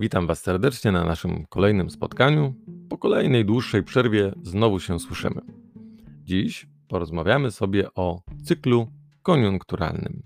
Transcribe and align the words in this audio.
Witam 0.00 0.26
Was 0.26 0.42
serdecznie 0.42 0.92
na 0.92 1.04
naszym 1.04 1.46
kolejnym 1.46 1.90
spotkaniu. 1.90 2.54
Po 2.88 2.98
kolejnej 2.98 3.44
dłuższej 3.44 3.82
przerwie 3.82 4.32
znowu 4.42 4.80
się 4.80 5.00
słyszymy. 5.00 5.40
Dziś 6.24 6.66
porozmawiamy 6.88 7.50
sobie 7.50 7.94
o 7.94 8.22
cyklu 8.44 8.86
koniunkturalnym. 9.22 10.22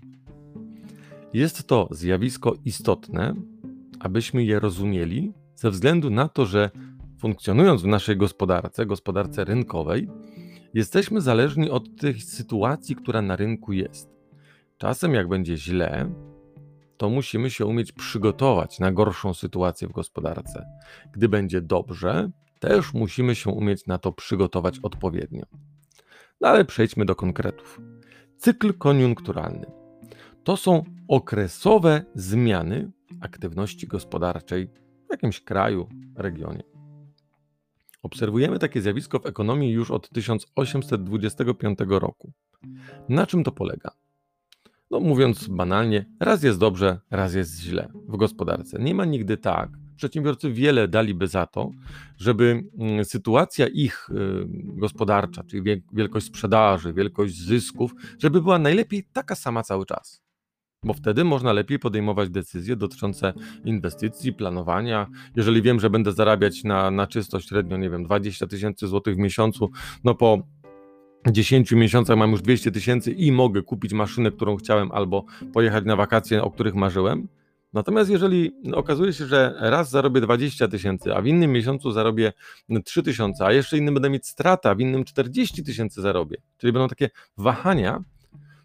Jest 1.33 1.67
to 1.67 1.87
zjawisko 1.91 2.55
istotne, 2.65 3.33
abyśmy 3.99 4.43
je 4.43 4.59
rozumieli, 4.59 5.33
ze 5.55 5.71
względu 5.71 6.09
na 6.09 6.29
to, 6.29 6.45
że 6.45 6.69
funkcjonując 7.19 7.81
w 7.81 7.87
naszej 7.87 8.17
gospodarce, 8.17 8.85
gospodarce 8.85 9.45
rynkowej, 9.45 10.09
jesteśmy 10.73 11.21
zależni 11.21 11.69
od 11.69 11.95
tej 11.95 12.21
sytuacji, 12.21 12.95
która 12.95 13.21
na 13.21 13.35
rynku 13.35 13.73
jest. 13.73 14.09
Czasem, 14.77 15.13
jak 15.13 15.27
będzie 15.27 15.57
źle, 15.57 16.09
to 17.03 17.09
musimy 17.09 17.49
się 17.49 17.65
umieć 17.65 17.91
przygotować 17.91 18.79
na 18.79 18.91
gorszą 18.91 19.33
sytuację 19.33 19.87
w 19.87 19.91
gospodarce. 19.91 20.65
Gdy 21.11 21.29
będzie 21.29 21.61
dobrze, 21.61 22.29
też 22.59 22.93
musimy 22.93 23.35
się 23.35 23.49
umieć 23.49 23.87
na 23.87 23.97
to 23.97 24.11
przygotować 24.11 24.79
odpowiednio. 24.79 25.45
No 26.41 26.47
ale 26.47 26.65
przejdźmy 26.65 27.05
do 27.05 27.15
konkretów. 27.15 27.81
Cykl 28.37 28.73
koniunkturalny 28.73 29.65
to 30.43 30.57
są 30.57 30.83
okresowe 31.07 32.05
zmiany 32.15 32.91
aktywności 33.21 33.87
gospodarczej 33.87 34.67
w 35.07 35.11
jakimś 35.11 35.41
kraju, 35.41 35.89
regionie. 36.15 36.63
Obserwujemy 38.03 38.59
takie 38.59 38.81
zjawisko 38.81 39.19
w 39.19 39.25
ekonomii 39.25 39.71
już 39.71 39.91
od 39.91 40.09
1825 40.09 41.79
roku. 41.87 42.31
Na 43.09 43.27
czym 43.27 43.43
to 43.43 43.51
polega? 43.51 44.02
No, 44.93 44.99
mówiąc 44.99 45.47
banalnie, 45.47 46.05
raz 46.19 46.43
jest 46.43 46.59
dobrze, 46.59 46.99
raz 47.11 47.33
jest 47.33 47.59
źle 47.59 47.89
w 48.07 48.17
gospodarce. 48.17 48.79
Nie 48.79 48.95
ma 48.95 49.05
nigdy 49.05 49.37
tak. 49.37 49.69
Przedsiębiorcy 49.95 50.51
wiele 50.51 50.87
daliby 50.87 51.27
za 51.27 51.45
to, 51.45 51.71
żeby 52.17 52.63
mm, 52.79 53.05
sytuacja 53.05 53.67
ich 53.67 54.09
y, 54.09 54.13
gospodarcza, 54.75 55.43
czyli 55.43 55.81
wielkość 55.93 56.25
sprzedaży, 56.25 56.93
wielkość 56.93 57.37
zysków, 57.37 57.91
żeby 58.19 58.41
była 58.41 58.59
najlepiej 58.59 59.03
taka 59.13 59.35
sama 59.35 59.63
cały 59.63 59.85
czas 59.85 60.23
bo 60.85 60.93
wtedy 60.93 61.23
można 61.23 61.53
lepiej 61.53 61.79
podejmować 61.79 62.29
decyzje 62.29 62.75
dotyczące 62.75 63.33
inwestycji, 63.65 64.33
planowania. 64.33 65.07
Jeżeli 65.35 65.61
wiem, 65.61 65.79
że 65.79 65.89
będę 65.89 66.11
zarabiać 66.11 66.63
na, 66.63 66.91
na 66.91 67.07
czysto 67.07 67.39
średnio, 67.39 67.77
nie 67.77 67.89
wiem, 67.89 68.03
20 68.03 68.47
tysięcy 68.47 68.87
złotych 68.87 69.15
w 69.15 69.17
miesiącu, 69.17 69.71
no 70.03 70.15
po 70.15 70.43
10 71.31 71.71
miesiącach 71.71 72.17
mam 72.17 72.31
już 72.31 72.41
200 72.41 72.71
tysięcy 72.71 73.11
i 73.11 73.31
mogę 73.31 73.61
kupić 73.61 73.93
maszynę, 73.93 74.31
którą 74.31 74.55
chciałem, 74.55 74.91
albo 74.91 75.25
pojechać 75.53 75.85
na 75.85 75.95
wakacje, 75.95 76.43
o 76.43 76.51
których 76.51 76.75
marzyłem. 76.75 77.27
Natomiast 77.73 78.09
jeżeli 78.09 78.51
okazuje 78.73 79.13
się, 79.13 79.25
że 79.25 79.55
raz 79.59 79.89
zarobię 79.89 80.21
20 80.21 80.67
tysięcy, 80.67 81.15
a 81.15 81.21
w 81.21 81.27
innym 81.27 81.51
miesiącu 81.51 81.91
zarobię 81.91 82.33
3 82.85 83.03
tysiące, 83.03 83.45
a 83.45 83.51
jeszcze 83.51 83.77
innym 83.77 83.93
będę 83.93 84.09
mieć 84.09 84.27
strata, 84.27 84.69
a 84.69 84.75
w 84.75 84.79
innym 84.79 85.03
40 85.03 85.63
tysięcy 85.63 86.01
zarobię, 86.01 86.37
czyli 86.57 86.73
będą 86.73 86.87
takie 86.87 87.09
wahania, 87.37 88.03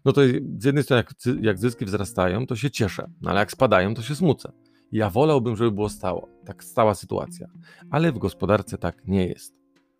no 0.05 0.13
to 0.13 0.21
z 0.57 0.65
jednej 0.65 0.83
strony 0.83 1.03
jak, 1.03 1.35
jak 1.41 1.59
zyski 1.59 1.85
wzrastają, 1.85 2.47
to 2.47 2.55
się 2.55 2.71
cieszę, 2.71 3.09
no 3.21 3.29
ale 3.29 3.39
jak 3.39 3.51
spadają, 3.51 3.93
to 3.93 4.01
się 4.01 4.15
smucę. 4.15 4.51
Ja 4.91 5.09
wolałbym, 5.09 5.55
żeby 5.55 5.71
było 5.71 5.89
stało, 5.89 6.29
tak 6.45 6.63
stała 6.63 6.95
sytuacja, 6.95 7.47
ale 7.91 8.11
w 8.11 8.17
gospodarce 8.17 8.77
tak 8.77 9.07
nie 9.07 9.27
jest. 9.27 9.58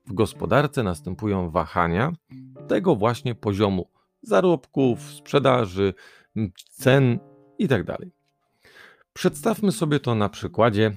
W 0.09 0.13
gospodarce 0.13 0.83
następują 0.83 1.49
wahania 1.49 2.11
tego 2.67 2.95
właśnie 2.95 3.35
poziomu 3.35 3.89
zarobków, 4.21 5.01
sprzedaży, 5.01 5.93
cen 6.71 7.19
itd. 7.59 7.83
Tak 7.85 8.07
Przedstawmy 9.13 9.71
sobie 9.71 9.99
to 9.99 10.15
na 10.15 10.29
przykładzie 10.29 10.91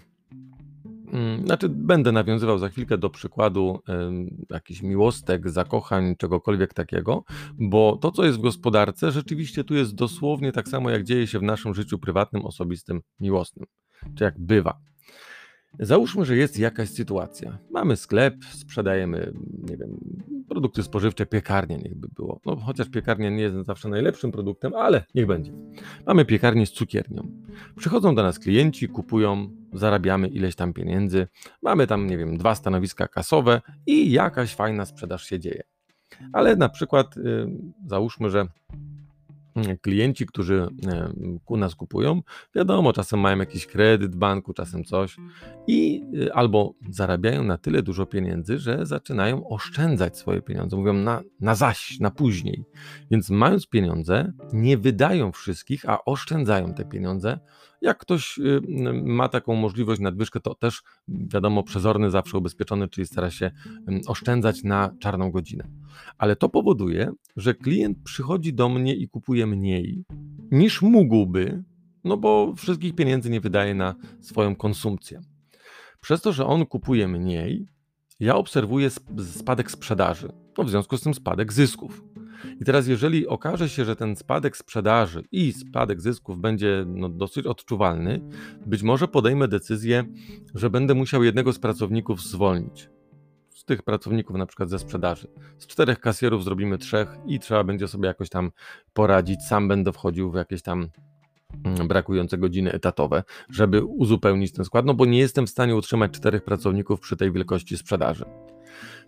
Mm, 1.13 1.47
znaczy, 1.47 1.69
będę 1.69 2.13
nawiązywał 2.13 2.59
za 2.59 2.69
chwilkę 2.69 2.99
do 2.99 3.11
przykładu 3.11 3.83
y, 3.89 4.55
jakichś 4.55 4.83
miłostek, 4.83 5.51
zakochań, 5.51 6.17
czegokolwiek 6.17 6.75
takiego, 6.75 7.25
bo 7.59 7.99
to, 8.01 8.11
co 8.13 8.25
jest 8.25 8.39
w 8.39 8.43
gospodarce, 8.43 9.11
rzeczywiście 9.13 9.65
tu 9.65 9.75
jest 9.75 9.95
dosłownie 9.95 10.53
tak 10.53 10.69
samo, 10.69 10.91
jak 10.91 11.05
dzieje 11.05 11.27
się 11.27 11.39
w 11.39 11.43
naszym 11.43 11.75
życiu 11.75 11.99
prywatnym, 11.99 12.45
osobistym, 12.45 13.01
miłosnym, 13.21 13.67
czy 14.15 14.25
jak 14.25 14.41
bywa. 14.41 14.79
Załóżmy, 15.79 16.25
że 16.25 16.37
jest 16.37 16.59
jakaś 16.59 16.89
sytuacja. 16.89 17.59
Mamy 17.71 17.97
sklep, 17.97 18.35
sprzedajemy, 18.45 19.33
nie 19.71 19.77
wiem, 19.77 19.99
produkty 20.49 20.83
spożywcze, 20.83 21.27
piekarnie 21.27 21.79
niech 21.79 21.95
by 21.95 22.09
było. 22.09 22.41
No, 22.47 22.57
chociaż 22.57 22.89
piekarnia 22.89 23.31
nie 23.31 23.43
jest 23.43 23.57
zawsze 23.67 23.89
najlepszym 23.89 24.33
produktem, 24.33 24.75
ale 24.75 25.05
niech 25.15 25.27
będzie. 25.27 25.53
Mamy 26.07 26.25
piekarnię 26.25 26.67
z 26.67 26.73
cukiernią. 26.73 27.29
Przychodzą 27.77 28.15
do 28.15 28.23
nas 28.23 28.39
klienci, 28.39 28.89
kupują, 28.89 29.51
zarabiamy 29.73 30.29
ileś 30.29 30.55
tam 30.55 30.73
pieniędzy. 30.73 31.27
Mamy 31.63 31.87
tam, 31.87 32.07
nie 32.07 32.19
wiem, 32.19 32.37
dwa 32.37 32.55
stanowiska 32.55 33.09
kasowe 33.09 33.61
i 33.87 34.13
jakaś 34.13 34.55
fajna 34.55 34.87
sprzedaż 34.87 35.25
się 35.25 35.41
dzieje. 35.41 35.63
Ale 36.33 36.57
na 36.57 36.69
przykład, 36.69 37.17
yy, 37.17 37.51
załóżmy, 37.87 38.31
że 38.31 38.47
klienci, 39.81 40.27
którzy 40.27 40.69
e, 40.87 41.13
u 41.47 41.57
nas 41.57 41.75
kupują, 41.75 42.23
wiadomo, 42.55 42.93
czasem 42.93 43.21
mają 43.21 43.39
jakiś 43.39 43.67
kredyt 43.67 44.17
banku, 44.17 44.53
czasem 44.53 44.85
coś 44.85 45.17
i 45.67 46.03
e, 46.27 46.35
albo 46.35 46.75
zarabiają 46.91 47.45
na 47.45 47.59
tyle 47.59 47.83
dużo 47.83 48.07
pieniędzy, 48.07 48.59
że 48.59 48.87
zaczynają 48.87 49.49
oszczędzać 49.49 50.19
swoje 50.19 50.43
pieniądze. 50.43 50.77
Mówią 50.77 50.93
na, 50.93 51.23
na 51.41 51.55
zaś, 51.55 52.01
na 52.01 52.11
później. 52.11 52.65
Więc 53.11 53.31
mając 53.31 53.67
pieniądze, 53.67 54.33
nie 54.53 54.79
wydają 54.79 55.33
wszystkich, 55.33 55.89
a 55.89 56.05
oszczędzają 56.05 56.75
te 56.75 56.85
pieniądze. 56.85 57.39
Jak 57.83 57.99
ktoś 57.99 58.39
y, 58.39 58.61
ma 59.05 59.29
taką 59.29 59.55
możliwość, 59.55 60.01
nadwyżkę, 60.01 60.41
to 60.41 60.55
też 60.55 60.83
wiadomo, 61.09 61.63
przezorny, 61.63 62.11
zawsze 62.11 62.39
ubezpieczony, 62.39 62.89
czyli 62.89 63.07
stara 63.07 63.31
się 63.31 63.51
oszczędzać 64.07 64.63
na 64.65 64.91
czarną 65.01 65.31
godzinę. 65.31 65.69
Ale 66.19 66.37
to 66.37 66.49
powoduje, 66.49 67.13
że 67.37 67.55
klient 67.55 67.99
przychodzi 68.05 68.55
do 68.55 68.69
mnie 68.69 68.95
i 68.95 69.09
kupuje 69.09 69.47
mniej 69.47 70.05
niż 70.51 70.83
mógłby, 70.83 71.65
no 72.05 72.17
bo 72.17 72.55
wszystkich 72.57 72.95
pieniędzy 72.95 73.31
nie 73.31 73.41
wydaje 73.41 73.75
na 73.75 73.95
swoją 74.21 74.57
konsumpcję. 74.57 75.21
Przez 76.01 76.23
to, 76.23 76.33
że 76.33 76.47
on 76.47 76.67
kupuje 76.67 77.09
mniej, 77.09 77.67
ja 78.21 78.37
obserwuję 78.37 78.91
spadek 79.25 79.71
sprzedaży, 79.71 80.33
no 80.59 80.65
w 80.65 80.71
związku 80.71 80.97
z 80.97 81.03
tym 81.03 81.15
spadek 81.15 81.53
zysków. 81.53 82.05
I 82.61 82.65
teraz, 82.65 82.87
jeżeli 82.87 83.27
okaże 83.27 83.69
się, 83.69 83.85
że 83.85 83.97
ten 83.97 84.17
spadek 84.17 84.57
sprzedaży 84.57 85.25
i 85.33 85.53
spadek 85.53 86.01
zysków 86.01 86.39
będzie 86.39 86.85
no, 86.87 87.09
dosyć 87.09 87.47
odczuwalny, 87.47 88.21
być 88.67 88.83
może 88.83 89.09
podejmę 89.09 89.49
decyzję, 89.49 90.05
że 90.55 90.71
będę 90.71 90.95
musiał 90.95 91.25
jednego 91.25 91.53
z 91.53 91.59
pracowników 91.59 92.23
zwolnić. 92.23 92.91
Z 93.51 93.65
tych 93.65 93.83
pracowników, 93.83 94.37
na 94.37 94.47
przykład 94.47 94.71
ze 94.71 94.79
sprzedaży. 94.79 95.29
Z 95.59 95.67
czterech 95.67 96.01
kasjerów 96.01 96.45
zrobimy 96.45 96.79
trzech 96.79 97.09
i 97.27 97.39
trzeba 97.39 97.65
będzie 97.65 97.89
sobie 97.89 98.07
jakoś 98.07 98.29
tam 98.29 98.51
poradzić. 98.93 99.43
Sam 99.43 99.69
będę 99.69 99.93
wchodził 99.93 100.31
w 100.31 100.35
jakieś 100.35 100.63
tam 100.63 100.89
mm, 101.65 101.89
brakujące 101.89 102.39
godziny 102.39 102.73
etatowe, 102.73 103.23
żeby 103.51 103.85
uzupełnić 103.85 104.53
ten 104.53 104.65
skład, 104.65 104.87
no 104.87 104.95
bo 104.95 105.07
nie 105.07 105.19
jestem 105.19 105.47
w 105.47 105.51
stanie 105.51 105.77
utrzymać 105.77 106.13
czterech 106.13 106.45
pracowników 106.45 107.01
przy 107.01 107.17
tej 107.17 107.33
wielkości 107.33 107.77
sprzedaży. 107.77 108.25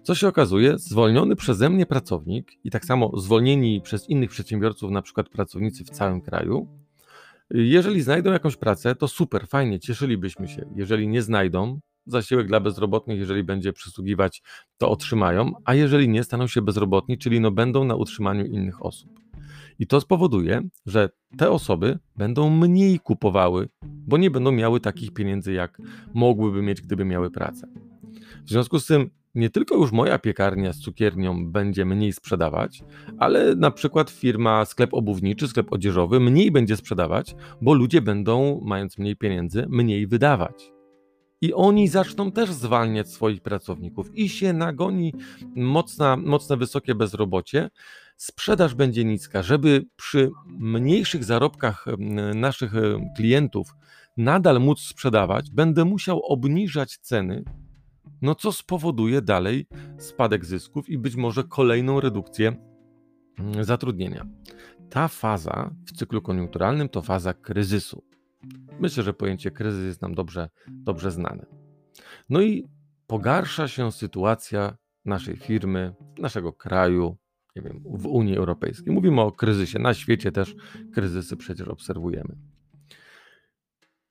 Co 0.05 0.15
się 0.15 0.29
okazuje, 0.29 0.79
zwolniony 0.79 1.37
przeze 1.37 1.71
mnie 1.71 1.87
pracownik 1.87 2.53
i 2.65 2.71
tak 2.71 2.85
samo 2.85 3.19
zwolnieni 3.19 3.81
przez 3.81 4.09
innych 4.09 4.31
przedsiębiorców, 4.31 4.91
na 4.91 5.03
przykład 5.03 5.29
pracownicy 5.29 5.85
w 5.85 5.91
całym 5.91 6.21
kraju, 6.21 6.69
jeżeli 7.51 8.03
znajdą 8.03 8.33
jakąś 8.33 8.57
pracę, 8.57 8.95
to 8.95 9.09
super, 9.09 9.49
fajnie, 9.49 9.81
cieszylibyśmy 9.81 10.49
się. 10.49 10.67
Jeżeli 10.77 11.09
nie 11.09 11.23
znajdą, 11.23 11.81
zasiłek 12.07 12.47
dla 12.47 12.61
bezrobotnych, 12.61 13.19
jeżeli 13.19 13.45
będzie 13.45 13.73
przysługiwać, 13.73 14.43
to 14.79 14.91
otrzymają, 14.91 15.53
a 15.65 15.75
jeżeli 15.75 16.09
nie, 16.09 16.25
staną 16.25 16.47
się 16.47 16.63
bezrobotni, 16.63 17.19
czyli 17.19 17.41
no 17.41 17.51
będą 17.51 17.85
na 17.85 17.95
utrzymaniu 17.95 18.45
innych 18.45 18.85
osób. 18.85 19.11
I 19.79 19.87
to 19.87 20.01
spowoduje, 20.01 20.63
że 20.87 21.09
te 21.37 21.51
osoby 21.51 21.99
będą 22.17 22.51
mniej 22.51 23.01
kupowały, 23.01 23.69
bo 23.83 24.17
nie 24.17 24.31
będą 24.31 24.53
miały 24.53 24.81
takich 24.81 25.15
pieniędzy, 25.15 25.53
jak 25.53 25.79
mogłyby 26.15 26.63
mieć, 26.63 26.81
gdyby 26.81 27.05
miały 27.05 27.31
pracę. 27.31 27.69
W 28.45 28.51
związku 28.51 28.81
z 28.81 28.87
tym 28.87 29.11
nie 29.35 29.51
tylko 29.51 29.75
już 29.75 29.93
moja 29.93 30.19
piekarnia 30.19 30.73
z 30.73 30.79
cukiernią 30.79 31.53
będzie 31.53 31.85
mniej 31.85 32.13
sprzedawać, 32.13 32.85
ale 33.19 33.55
na 33.55 33.71
przykład 33.71 34.11
firma, 34.11 34.65
sklep 34.65 34.95
obuwniczy, 34.95 35.49
sklep 35.49 35.73
odzieżowy 35.73 36.21
mniej 36.21 36.51
będzie 36.51 36.77
sprzedawać, 36.77 37.35
bo 37.63 37.75
ludzie 37.75 38.03
będą, 38.03 38.61
mając 38.65 38.99
mniej 38.99 39.17
pieniędzy, 39.17 39.67
mniej 39.69 40.07
wydawać. 40.07 40.73
I 41.41 41.55
oni 41.55 41.89
zaczną 41.89 42.33
też 42.33 42.51
zwalniać 42.51 43.11
swoich 43.11 43.43
pracowników 43.43 44.15
i 44.15 44.29
się 44.29 44.53
nagoni 44.53 45.15
mocna, 45.57 46.17
mocne, 46.17 46.57
wysokie 46.57 46.95
bezrobocie. 46.95 47.71
Sprzedaż 48.17 48.75
będzie 48.75 49.05
niska. 49.05 49.43
Żeby 49.43 49.85
przy 49.97 50.31
mniejszych 50.47 51.25
zarobkach 51.25 51.87
naszych 52.35 52.73
klientów 53.17 53.75
nadal 54.17 54.61
móc 54.61 54.81
sprzedawać, 54.81 55.51
będę 55.51 55.85
musiał 55.85 56.21
obniżać 56.23 56.99
ceny 56.99 57.45
no 58.25 58.35
co 58.35 58.53
spowoduje 58.53 59.23
dalej 59.23 59.67
spadek 59.99 60.45
zysków 60.45 60.89
i 60.89 60.99
być 60.99 61.17
może 61.17 61.45
kolejną 61.45 62.01
redukcję 62.01 62.57
mm, 63.39 63.65
zatrudnienia. 63.65 64.27
Ta 64.91 65.09
faza 65.09 65.75
w 65.87 65.93
cyklu 65.93 66.23
koniunkturalnym 66.23 66.89
to 66.89 67.03
faza 67.03 67.35
kryzysu. 67.35 68.05
Myślę, 68.81 69.03
że 69.03 69.15
pojęcie 69.15 69.51
kryzys 69.51 69.85
jest 69.85 70.03
nam 70.03 70.15
dobrze, 70.15 70.49
dobrze 70.69 71.11
znane. 71.11 71.47
No 72.29 72.41
i 72.41 72.69
pogarsza 73.07 73.69
się 73.69 73.93
sytuacja 73.93 74.77
naszej 75.05 75.37
firmy, 75.37 75.95
naszego 76.19 76.53
kraju, 76.53 77.17
nie 77.57 77.63
wiem, 77.63 77.83
w 77.85 78.07
Unii 78.07 78.37
Europejskiej. 78.37 78.93
Mówimy 78.93 79.21
o 79.21 79.33
kryzysie, 79.33 79.79
na 79.79 79.95
świecie 79.95 80.33
też 80.33 80.55
kryzysy 80.93 81.37
przecież 81.37 81.69
obserwujemy. 81.69 82.37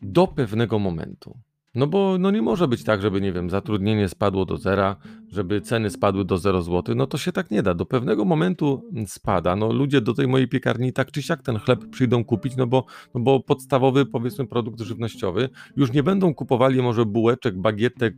Do 0.02 0.28
pewnego 0.28 0.80
momentu. 0.80 1.40
No 1.76 1.88
bo 1.88 2.18
no 2.20 2.32
nie 2.32 2.42
może 2.42 2.68
być 2.68 2.84
tak, 2.84 3.02
żeby, 3.02 3.22
nie 3.22 3.32
wiem, 3.32 3.50
zatrudnienie 3.50 4.10
spadło 4.10 4.46
do 4.46 4.58
zera, 4.58 4.96
żeby 5.32 5.62
ceny 5.62 5.90
spadły 5.90 6.26
do 6.26 6.38
0 6.38 6.62
zł. 6.62 6.96
No 6.96 7.08
to 7.08 7.18
się 7.18 7.32
tak 7.32 7.52
nie 7.52 7.64
da. 7.64 7.74
Do 7.74 7.86
pewnego 7.86 8.26
momentu 8.26 8.90
spada. 9.08 9.56
No 9.56 9.74
ludzie 9.74 10.02
do 10.02 10.14
tej 10.14 10.28
mojej 10.28 10.48
piekarni 10.48 10.94
tak 10.94 11.12
czy 11.12 11.22
siak 11.22 11.42
ten 11.42 11.60
chleb 11.60 11.86
przyjdą 11.92 12.26
kupić, 12.26 12.56
no 12.56 12.68
bo, 12.68 12.86
no 13.14 13.22
bo 13.22 13.40
podstawowy, 13.40 14.06
powiedzmy, 14.06 14.48
produkt 14.48 14.82
żywnościowy 14.82 15.50
już 15.76 15.92
nie 15.92 16.04
będą 16.04 16.34
kupowali 16.34 16.82
może 16.82 17.06
bułeczek, 17.06 17.58
bagietek, 17.62 18.16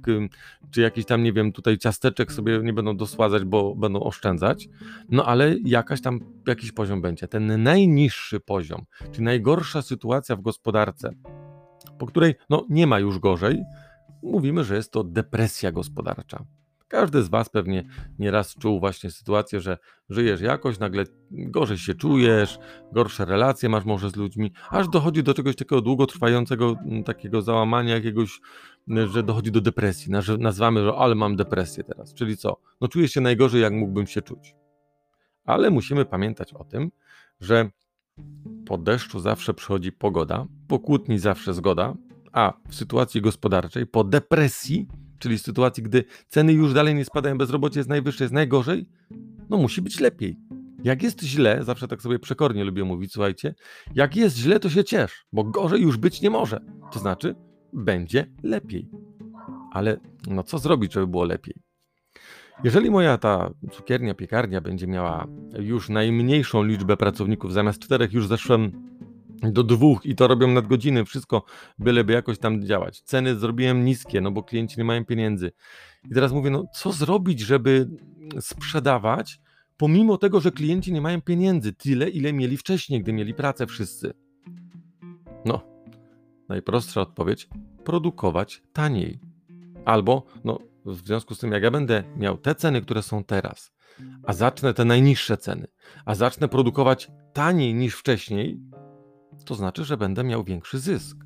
czy 0.72 0.82
jakiś 0.82 1.06
tam, 1.06 1.24
nie 1.24 1.34
wiem, 1.34 1.52
tutaj 1.52 1.78
ciasteczek 1.78 2.32
sobie 2.32 2.60
nie 2.64 2.74
będą 2.74 2.98
dosładzać, 2.98 3.44
bo 3.44 3.76
będą 3.76 4.04
oszczędzać. 4.04 4.70
No 5.10 5.26
ale 5.26 5.56
jakaś 5.66 6.02
tam, 6.02 6.20
jakiś 6.48 6.72
poziom 6.72 7.02
będzie. 7.02 7.28
Ten 7.28 7.64
najniższy 7.64 8.40
poziom, 8.40 8.86
czyli 9.12 9.24
najgorsza 9.24 9.82
sytuacja 9.82 10.36
w 10.36 10.42
gospodarce, 10.42 11.14
po 12.00 12.06
której 12.06 12.36
no, 12.50 12.66
nie 12.70 12.88
ma 12.88 13.00
już 13.00 13.20
gorzej, 13.20 13.64
mówimy, 14.24 14.64
że 14.64 14.76
jest 14.76 14.92
to 14.92 15.04
depresja 15.04 15.72
gospodarcza. 15.72 16.46
Każdy 16.88 17.24
z 17.24 17.30
Was 17.30 17.50
pewnie 17.50 17.84
nieraz 18.20 18.56
czuł 18.56 18.80
właśnie 18.80 19.12
sytuację, 19.12 19.62
że 19.62 19.78
żyjesz 20.10 20.42
jakoś, 20.42 20.80
nagle 20.80 21.04
gorzej 21.32 21.78
się 21.78 21.94
czujesz, 21.94 22.60
gorsze 22.92 23.26
relacje 23.26 23.70
masz 23.70 23.86
może 23.86 24.10
z 24.10 24.16
ludźmi, 24.16 24.52
aż 24.70 24.90
dochodzi 24.90 25.24
do 25.24 25.34
czegoś 25.34 25.56
takiego 25.56 25.82
długotrwającego, 25.82 26.76
takiego 27.06 27.42
załamania 27.42 27.96
jakiegoś, 27.96 28.42
że 29.08 29.24
dochodzi 29.24 29.52
do 29.52 29.62
depresji. 29.62 30.12
Nazwamy, 30.40 30.84
że 30.84 30.94
ale 30.94 31.16
mam 31.16 31.36
depresję 31.36 31.84
teraz. 31.84 32.14
Czyli 32.14 32.38
co? 32.38 32.58
No 32.82 32.88
czuję 32.88 33.08
się 33.08 33.22
najgorzej, 33.22 33.62
jak 33.62 33.74
mógłbym 33.74 34.08
się 34.08 34.22
czuć. 34.22 34.56
Ale 35.46 35.70
musimy 35.70 36.06
pamiętać 36.06 36.54
o 36.54 36.64
tym, 36.64 36.92
że 37.40 37.70
po 38.66 38.78
deszczu 38.78 39.20
zawsze 39.20 39.54
przychodzi 39.54 39.92
pogoda, 39.92 40.48
po 40.68 40.80
kłótni 40.80 41.20
zawsze 41.20 41.54
zgoda, 41.54 41.96
a 42.32 42.54
w 42.70 42.76
sytuacji 42.76 43.22
gospodarczej, 43.22 43.88
po 43.88 44.04
depresji, 44.04 44.88
czyli 45.20 45.40
sytuacji, 45.40 45.84
gdy 45.84 46.04
ceny 46.28 46.54
już 46.54 46.74
dalej 46.74 46.96
nie 46.96 47.06
spadają, 47.06 47.38
bezrobocie 47.38 47.80
jest 47.80 47.90
najwyższe, 47.90 48.24
jest 48.24 48.34
najgorzej, 48.34 48.90
no 49.50 49.58
musi 49.58 49.82
być 49.82 50.00
lepiej. 50.00 50.38
Jak 50.84 51.04
jest 51.04 51.24
źle, 51.24 51.64
zawsze 51.64 51.88
tak 51.88 52.02
sobie 52.02 52.20
przekornie 52.20 52.64
lubię 52.64 52.84
mówić, 52.84 53.14
słuchajcie, 53.14 53.56
jak 53.96 54.16
jest 54.16 54.38
źle, 54.38 54.60
to 54.60 54.70
się 54.70 54.84
ciesz, 54.84 55.26
bo 55.34 55.44
gorzej 55.44 55.82
już 55.82 55.98
być 55.98 56.22
nie 56.22 56.30
może. 56.30 56.62
To 56.92 57.00
znaczy, 57.00 57.36
będzie 57.74 58.32
lepiej. 58.44 58.90
Ale 59.72 59.98
no 60.28 60.44
co 60.44 60.60
zrobić, 60.60 60.94
żeby 60.94 61.08
było 61.08 61.24
lepiej? 61.24 61.56
Jeżeli 62.64 62.92
moja 62.92 63.18
ta 63.18 63.54
cukiernia, 63.72 64.14
piekarnia 64.14 64.62
będzie 64.62 64.88
miała 64.88 65.28
już 65.60 65.90
najmniejszą 65.90 66.64
liczbę 66.64 66.98
pracowników, 66.98 67.54
zamiast 67.54 67.80
czterech 67.80 68.14
już 68.14 68.28
zeszłem 68.28 68.72
do 69.52 69.64
dwóch 69.64 70.06
i 70.06 70.16
to 70.16 70.28
robią 70.28 70.48
nadgodziny, 70.48 71.06
wszystko 71.06 71.44
byleby 71.80 72.14
jakoś 72.14 72.40
tam 72.40 72.62
działać. 72.62 73.02
Ceny 73.02 73.36
zrobiłem 73.36 73.86
niskie, 73.86 74.22
no 74.22 74.32
bo 74.32 74.44
klienci 74.44 74.78
nie 74.78 74.84
mają 74.84 75.06
pieniędzy. 75.06 75.52
I 76.12 76.14
teraz 76.14 76.32
mówię, 76.32 76.50
no 76.50 76.66
co 76.74 76.92
zrobić, 76.92 77.40
żeby 77.40 77.90
sprzedawać, 78.40 79.40
pomimo 79.78 80.18
tego, 80.18 80.42
że 80.42 80.52
klienci 80.52 80.94
nie 80.94 81.02
mają 81.02 81.22
pieniędzy, 81.22 81.74
tyle 81.74 82.10
ile 82.10 82.34
mieli 82.34 82.58
wcześniej, 82.58 83.02
gdy 83.02 83.14
mieli 83.14 83.34
pracę 83.34 83.68
wszyscy. 83.68 84.14
No, 85.46 85.62
najprostsza 86.50 87.02
odpowiedź, 87.02 87.48
produkować 87.84 88.64
taniej. 88.74 89.20
Albo, 89.86 90.26
no, 90.44 90.60
w 90.86 91.06
związku 91.06 91.36
z 91.36 91.40
tym, 91.40 91.52
jak 91.52 91.64
ja 91.64 91.72
będę 91.72 92.04
miał 92.18 92.38
te 92.38 92.56
ceny, 92.56 92.82
które 92.82 93.02
są 93.02 93.24
teraz, 93.24 93.72
a 94.24 94.34
zacznę 94.34 94.74
te 94.74 94.86
najniższe 94.86 95.38
ceny, 95.38 95.68
a 96.06 96.16
zacznę 96.16 96.48
produkować 96.48 97.12
taniej 97.34 97.74
niż 97.74 97.96
wcześniej, 97.96 98.60
to 99.46 99.56
znaczy, 99.56 99.86
że 99.86 99.98
będę 99.98 100.24
miał 100.24 100.44
większy 100.44 100.80
zysk. 100.80 101.18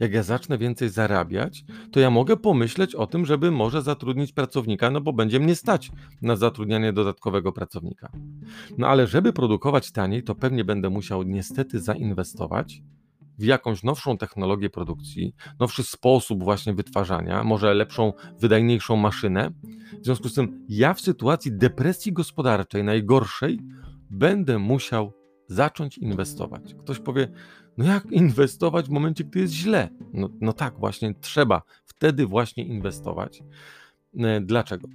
Jak 0.00 0.12
ja 0.12 0.22
zacznę 0.22 0.58
więcej 0.58 0.88
zarabiać, 0.88 1.64
to 1.92 2.00
ja 2.00 2.10
mogę 2.10 2.36
pomyśleć 2.36 2.94
o 2.94 3.06
tym, 3.06 3.26
żeby 3.26 3.50
może 3.50 3.82
zatrudnić 3.82 4.32
pracownika, 4.32 4.90
no 4.90 5.00
bo 5.00 5.12
będzie 5.12 5.40
mnie 5.40 5.54
stać 5.54 5.90
na 6.22 6.36
zatrudnianie 6.36 6.92
dodatkowego 6.92 7.52
pracownika. 7.52 8.12
No 8.78 8.88
ale 8.88 9.06
żeby 9.06 9.32
produkować 9.32 9.92
taniej, 9.92 10.22
to 10.22 10.34
pewnie 10.34 10.64
będę 10.64 10.90
musiał 10.90 11.22
niestety 11.22 11.80
zainwestować 11.80 12.82
w 13.38 13.44
jakąś 13.44 13.82
nowszą 13.82 14.18
technologię 14.18 14.70
produkcji, 14.70 15.34
nowszy 15.60 15.82
sposób 15.82 16.44
właśnie 16.44 16.74
wytwarzania, 16.74 17.44
może 17.44 17.74
lepszą, 17.74 18.12
wydajniejszą 18.40 18.96
maszynę. 18.96 19.50
W 20.00 20.04
związku 20.04 20.28
z 20.28 20.34
tym, 20.34 20.66
ja 20.68 20.94
w 20.94 21.00
sytuacji 21.00 21.52
depresji 21.52 22.12
gospodarczej, 22.12 22.84
najgorszej, 22.84 23.60
będę 24.10 24.58
musiał 24.58 25.12
zacząć 25.48 25.98
inwestować. 25.98 26.74
Ktoś 26.74 26.98
powie, 26.98 27.28
no 27.78 27.84
jak 27.84 28.12
inwestować 28.12 28.86
w 28.86 28.90
momencie, 28.90 29.24
gdy 29.24 29.40
jest 29.40 29.52
źle? 29.52 29.88
No, 30.12 30.28
no 30.40 30.52
tak, 30.52 30.78
właśnie 30.78 31.14
trzeba 31.14 31.62
wtedy 31.84 32.26
właśnie 32.26 32.64
inwestować. 32.64 33.42
E, 34.18 34.40
dlaczego? 34.40 34.88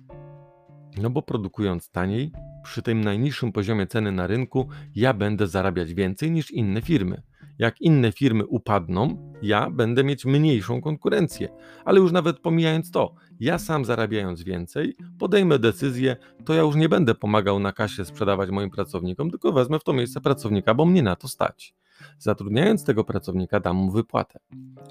No 0.98 1.10
bo 1.10 1.22
produkując 1.22 1.90
taniej, 1.90 2.32
przy 2.64 2.82
tym 2.82 3.02
najniższym 3.02 3.52
poziomie 3.52 3.88
ceny 3.88 4.12
na 4.12 4.28
rynku, 4.28 4.70
ja 4.96 5.14
będę 5.14 5.48
zarabiać 5.48 5.94
więcej 5.94 6.32
niż 6.32 6.52
inne 6.52 6.82
firmy. 6.82 7.22
Jak 7.60 7.82
inne 7.82 8.12
firmy 8.12 8.46
upadną, 8.46 9.34
ja 9.42 9.70
będę 9.70 10.04
mieć 10.04 10.26
mniejszą 10.26 10.82
konkurencję. 10.82 11.50
Ale 11.86 12.00
już 12.00 12.12
nawet 12.12 12.40
pomijając 12.40 12.92
to, 12.92 13.16
ja 13.40 13.60
sam 13.60 13.86
zarabiając 13.86 14.44
więcej, 14.44 14.96
podejmę 15.20 15.60
decyzję, 15.60 16.16
to 16.46 16.54
ja 16.54 16.62
już 16.62 16.76
nie 16.76 16.90
będę 16.90 17.16
pomagał 17.16 17.60
na 17.60 17.72
kasie 17.72 18.06
sprzedawać 18.06 18.50
moim 18.50 18.70
pracownikom, 18.70 19.32
tylko 19.32 19.52
wezmę 19.52 19.80
w 19.80 19.84
to 19.84 19.94
miejsce 19.94 20.22
pracownika, 20.22 20.74
bo 20.74 20.86
mnie 20.86 21.04
na 21.04 21.16
to 21.16 21.28
stać. 21.28 21.74
Zatrudniając 22.18 22.84
tego 22.84 23.04
pracownika, 23.04 23.60
dam 23.60 23.76
mu 23.76 23.92
wypłatę. 23.92 24.40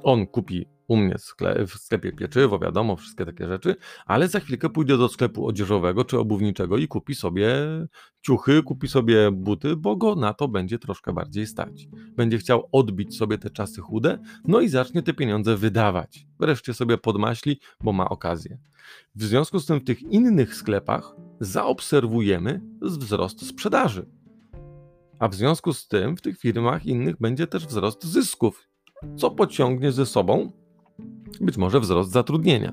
On 0.02 0.26
kupi 0.26 0.66
u 0.88 0.96
mnie 0.96 1.14
w 1.66 1.72
sklepie 1.75 2.12
pieczywo, 2.12 2.58
wiadomo, 2.58 2.96
wszystkie 2.96 3.26
takie 3.26 3.49
rzeczy, 3.49 3.76
ale 4.06 4.28
za 4.28 4.40
chwilkę 4.40 4.70
pójdzie 4.70 4.99
do 4.99 5.08
sklepu 5.08 5.46
odzieżowego 5.46 6.05
czy 6.05 6.19
obuwniczego 6.19 6.76
i 6.76 6.88
kupi 6.88 7.14
sobie 7.14 7.56
ciuchy, 8.20 8.62
kupi 8.62 8.88
sobie 8.88 9.31
buty, 9.31 9.76
bo 9.76 9.96
go 9.96 10.14
na 10.14 10.34
to 10.34 10.49
będzie 10.49 10.78
troszkę 10.78 11.12
bardziej 11.12 11.46
stać. 11.46 11.88
Będzie 12.17 12.38
chciał 12.38 12.69
odbić 12.72 13.17
sobie 13.17 13.38
te 13.38 13.50
czasy 13.50 13.81
chude, 13.81 14.19
no 14.44 14.60
i 14.60 14.69
zacznie 14.69 15.03
te 15.03 15.15
pieniądze 15.15 15.56
wydawać. 15.56 16.27
Wreszcie 16.41 16.74
sobie 16.74 16.98
podmaśli, 16.98 17.60
bo 17.81 17.93
ma 17.93 18.08
okazję. 18.08 18.58
W 19.15 19.24
związku 19.24 19.60
z 19.60 19.67
tym 19.67 19.81
w 19.81 19.84
tych 19.84 20.03
innych 20.03 20.55
sklepach 20.55 21.15
zaobserwujemy 21.41 22.60
wzrost 22.82 23.46
sprzedaży. 23.46 24.06
A 25.19 25.29
w 25.29 25.34
związku 25.34 25.72
z 25.72 25.89
tym 25.89 26.17
w 26.17 26.20
tych 26.20 26.39
firmach 26.39 26.87
innych 26.87 27.17
będzie 27.20 27.46
też 27.46 27.67
wzrost 27.67 28.05
zysków, 28.05 28.69
co 29.17 29.31
pociągnie 29.31 29.93
ze 29.93 30.06
sobą 30.06 30.53
być 31.41 31.56
może 31.56 31.81
wzrost 31.81 32.10
zatrudnienia. 32.10 32.72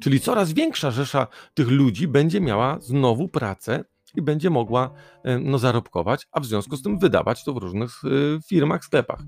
Czyli 0.00 0.20
coraz 0.20 0.52
większa 0.52 0.90
rzesza 0.90 1.26
tych 1.54 1.68
ludzi 1.68 2.08
będzie 2.08 2.40
miała 2.40 2.80
znowu 2.80 3.28
pracę 3.28 3.84
i 4.14 4.22
będzie 4.22 4.50
mogła 4.50 4.90
e, 5.24 5.38
no, 5.38 5.58
zarobkować, 5.58 6.26
a 6.32 6.40
w 6.40 6.46
związku 6.46 6.76
z 6.76 6.82
tym 6.82 6.98
wydawać 6.98 7.44
to 7.44 7.52
w 7.52 7.56
różnych 7.56 7.90
e, 8.04 8.08
firmach, 8.48 8.84
sklepach. 8.84 9.20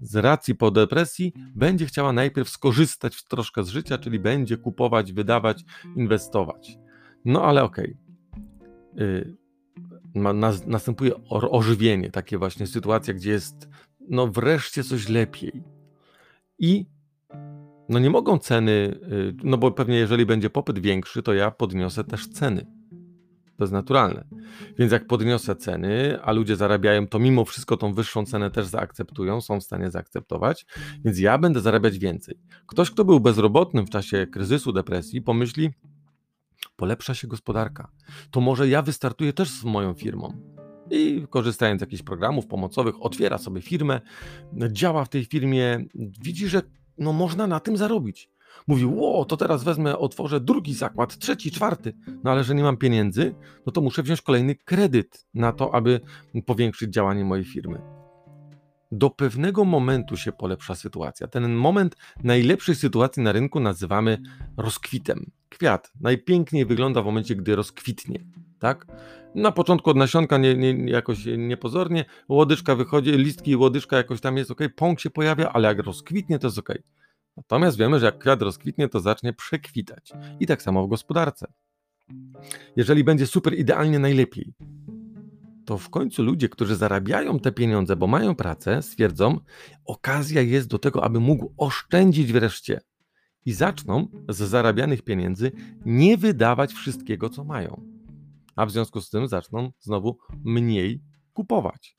Z 0.00 0.16
racji 0.16 0.54
po 0.54 0.70
depresji 0.70 1.32
będzie 1.54 1.86
chciała 1.86 2.12
najpierw 2.12 2.48
skorzystać 2.48 3.24
troszkę 3.24 3.64
z 3.64 3.68
życia, 3.68 3.98
czyli 3.98 4.18
będzie 4.18 4.56
kupować, 4.56 5.12
wydawać, 5.12 5.64
inwestować. 5.96 6.78
No 7.24 7.44
ale 7.44 7.64
okej. 7.64 7.96
Okay 8.94 9.45
następuje 10.66 11.12
ożywienie, 11.30 12.10
takie 12.10 12.38
właśnie 12.38 12.66
sytuacja, 12.66 13.14
gdzie 13.14 13.30
jest 13.30 13.68
no 14.08 14.26
wreszcie 14.26 14.84
coś 14.84 15.08
lepiej. 15.08 15.62
I 16.58 16.86
no 17.88 17.98
nie 17.98 18.10
mogą 18.10 18.38
ceny, 18.38 18.70
y, 19.12 19.34
no 19.44 19.58
bo 19.58 19.70
pewnie 19.70 19.96
jeżeli 19.96 20.26
będzie 20.26 20.50
popyt 20.50 20.78
większy, 20.78 21.22
to 21.22 21.34
ja 21.34 21.50
podniosę 21.50 22.04
też 22.04 22.28
ceny. 22.28 22.66
To 23.56 23.64
jest 23.64 23.72
naturalne. 23.72 24.24
Więc 24.78 24.92
jak 24.92 25.06
podniosę 25.06 25.56
ceny, 25.56 26.18
a 26.22 26.32
ludzie 26.32 26.56
zarabiają, 26.56 27.06
to 27.06 27.18
mimo 27.18 27.44
wszystko 27.44 27.76
tą 27.76 27.94
wyższą 27.94 28.26
cenę 28.26 28.50
też 28.50 28.66
zaakceptują, 28.66 29.40
są 29.40 29.60
w 29.60 29.64
stanie 29.64 29.90
zaakceptować, 29.90 30.66
więc 31.04 31.18
ja 31.18 31.38
będę 31.38 31.60
zarabiać 31.60 31.98
więcej. 31.98 32.38
Ktoś, 32.66 32.90
kto 32.90 33.04
był 33.04 33.20
bezrobotnym 33.20 33.86
w 33.86 33.90
czasie 33.90 34.26
kryzysu, 34.26 34.72
depresji, 34.72 35.22
pomyśli, 35.22 35.70
polepsza 36.76 37.14
się 37.14 37.28
gospodarka. 37.28 37.90
To 38.30 38.40
może 38.40 38.68
ja 38.68 38.82
wystartuję 38.82 39.32
też 39.32 39.50
z 39.50 39.64
moją 39.64 39.94
firmą. 39.94 40.56
I 40.90 41.26
korzystając 41.30 41.80
z 41.80 41.82
jakichś 41.82 42.02
programów 42.02 42.46
pomocowych, 42.46 42.94
otwiera 43.00 43.38
sobie 43.38 43.62
firmę, 43.62 44.00
działa 44.72 45.04
w 45.04 45.08
tej 45.08 45.24
firmie, 45.24 45.84
widzi, 46.20 46.48
że 46.48 46.62
no 46.98 47.12
można 47.12 47.46
na 47.46 47.60
tym 47.60 47.76
zarobić. 47.76 48.30
Mówi, 48.66 48.84
ło, 48.84 49.24
to 49.24 49.36
teraz 49.36 49.64
wezmę, 49.64 49.98
otworzę 49.98 50.40
drugi 50.40 50.74
zakład, 50.74 51.18
trzeci, 51.18 51.50
czwarty. 51.50 51.94
No 52.24 52.30
ale 52.30 52.44
że 52.44 52.54
nie 52.54 52.62
mam 52.62 52.76
pieniędzy, 52.76 53.34
no 53.66 53.72
to 53.72 53.80
muszę 53.80 54.02
wziąć 54.02 54.22
kolejny 54.22 54.54
kredyt 54.54 55.26
na 55.34 55.52
to, 55.52 55.74
aby 55.74 56.00
powiększyć 56.46 56.92
działanie 56.92 57.24
mojej 57.24 57.44
firmy. 57.44 57.95
Do 58.92 59.10
pewnego 59.10 59.64
momentu 59.64 60.16
się 60.16 60.32
polepsza 60.32 60.74
sytuacja. 60.74 61.26
Ten 61.26 61.54
moment 61.54 61.96
najlepszej 62.24 62.74
sytuacji 62.74 63.22
na 63.22 63.32
rynku 63.32 63.60
nazywamy 63.60 64.18
rozkwitem. 64.56 65.30
Kwiat 65.48 65.92
najpiękniej 66.00 66.66
wygląda 66.66 67.02
w 67.02 67.04
momencie, 67.04 67.36
gdy 67.36 67.56
rozkwitnie. 67.56 68.24
Tak? 68.58 68.86
Na 69.34 69.52
początku 69.52 69.90
od 69.90 69.96
nasionka 69.96 70.38
nie, 70.38 70.54
nie, 70.54 70.90
jakoś 70.90 71.18
niepozornie, 71.38 72.04
łodyczka 72.28 72.74
wychodzi, 72.74 73.12
listki 73.12 73.56
łodyczka 73.56 73.96
jakoś 73.96 74.20
tam 74.20 74.36
jest 74.36 74.50
ok, 74.50 74.60
pąk 74.76 75.00
się 75.00 75.10
pojawia, 75.10 75.52
ale 75.52 75.68
jak 75.68 75.78
rozkwitnie, 75.78 76.38
to 76.38 76.46
jest 76.46 76.58
ok. 76.58 76.68
Natomiast 77.36 77.78
wiemy, 77.78 78.00
że 78.00 78.06
jak 78.06 78.18
kwiat 78.18 78.42
rozkwitnie, 78.42 78.88
to 78.88 79.00
zacznie 79.00 79.32
przekwitać. 79.32 80.12
I 80.40 80.46
tak 80.46 80.62
samo 80.62 80.86
w 80.86 80.88
gospodarce. 80.88 81.46
Jeżeli 82.76 83.04
będzie 83.04 83.26
super 83.26 83.54
idealnie 83.54 83.98
najlepiej, 83.98 84.52
to 85.66 85.78
w 85.78 85.90
końcu 85.90 86.22
ludzie, 86.22 86.48
którzy 86.48 86.76
zarabiają 86.76 87.38
te 87.38 87.52
pieniądze, 87.52 87.96
bo 87.96 88.06
mają 88.06 88.34
pracę, 88.34 88.82
stwierdzą, 88.82 89.40
okazja 89.84 90.42
jest 90.42 90.68
do 90.68 90.78
tego, 90.78 91.04
aby 91.04 91.20
mógł 91.20 91.52
oszczędzić 91.56 92.32
wreszcie. 92.32 92.80
I 93.44 93.52
zaczną 93.52 94.08
z 94.28 94.36
zarabianych 94.36 95.02
pieniędzy 95.02 95.52
nie 95.84 96.16
wydawać 96.16 96.72
wszystkiego, 96.72 97.30
co 97.30 97.44
mają. 97.44 97.82
A 98.56 98.66
w 98.66 98.70
związku 98.70 99.00
z 99.00 99.10
tym 99.10 99.28
zaczną 99.28 99.72
znowu 99.80 100.18
mniej 100.44 101.02
kupować 101.32 101.96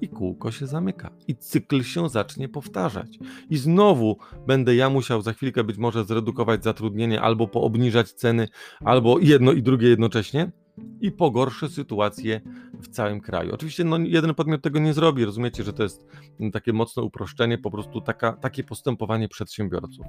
i 0.00 0.08
kółko 0.08 0.50
się 0.50 0.66
zamyka. 0.66 1.10
I 1.28 1.36
cykl 1.36 1.82
się 1.82 2.08
zacznie 2.08 2.48
powtarzać. 2.48 3.18
I 3.50 3.56
znowu 3.56 4.18
będę 4.46 4.74
ja 4.74 4.90
musiał 4.90 5.22
za 5.22 5.32
chwilkę 5.32 5.64
być 5.64 5.78
może 5.78 6.04
zredukować 6.04 6.64
zatrudnienie, 6.64 7.20
albo 7.20 7.48
poobniżać 7.48 8.12
ceny, 8.12 8.48
albo 8.80 9.18
jedno 9.18 9.52
i 9.52 9.62
drugie 9.62 9.88
jednocześnie 9.88 10.52
i 11.00 11.12
pogorszy 11.12 11.68
sytuację 11.68 12.40
w 12.80 12.88
całym 12.88 13.20
kraju. 13.20 13.54
Oczywiście 13.54 13.84
no, 13.84 13.98
jeden 13.98 14.34
podmiot 14.34 14.62
tego 14.62 14.78
nie 14.78 14.94
zrobi, 14.94 15.24
rozumiecie, 15.24 15.64
że 15.64 15.72
to 15.72 15.82
jest 15.82 16.06
takie 16.52 16.72
mocne 16.72 17.02
uproszczenie, 17.02 17.58
po 17.58 17.70
prostu 17.70 18.00
taka, 18.00 18.32
takie 18.32 18.64
postępowanie 18.64 19.28
przedsiębiorców. 19.28 20.06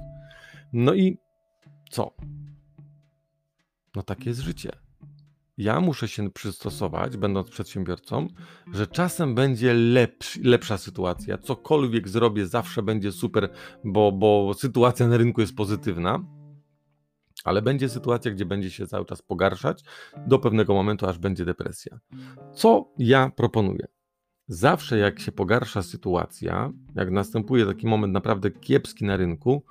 No 0.72 0.94
i 0.94 1.18
co? 1.90 2.14
No 3.96 4.02
takie 4.02 4.30
jest 4.30 4.40
życie 4.40 4.70
ja 5.58 5.80
muszę 5.80 6.08
się 6.08 6.30
przystosować, 6.30 7.16
będąc 7.16 7.50
przedsiębiorcą, 7.50 8.28
że 8.72 8.86
czasem 8.86 9.34
będzie 9.34 9.74
lepsza 10.42 10.78
sytuacja. 10.78 11.38
Cokolwiek 11.38 12.08
zrobię, 12.08 12.46
zawsze 12.46 12.82
będzie 12.82 13.12
super, 13.12 13.50
bo, 13.84 14.12
bo 14.12 14.54
sytuacja 14.54 15.08
na 15.08 15.16
rynku 15.16 15.40
jest 15.40 15.56
pozytywna. 15.56 16.37
Ale 17.44 17.62
będzie 17.62 17.88
sytuacja, 17.88 18.30
gdzie 18.30 18.46
będzie 18.46 18.70
się 18.70 18.86
cały 18.86 19.06
czas 19.06 19.22
pogarszać 19.22 19.84
do 20.26 20.38
pewnego 20.38 20.74
momentu, 20.74 21.06
aż 21.06 21.18
będzie 21.18 21.44
depresja. 21.44 21.98
Co 22.54 22.92
ja 22.98 23.30
proponuję? 23.36 23.86
Zawsze, 24.48 24.98
jak 24.98 25.20
się 25.20 25.32
pogarsza 25.32 25.82
sytuacja, 25.82 26.72
jak 26.94 27.10
następuje 27.10 27.66
taki 27.66 27.86
moment 27.86 28.12
naprawdę 28.12 28.50
kiepski 28.50 29.04
na 29.04 29.16
rynku, 29.16 29.64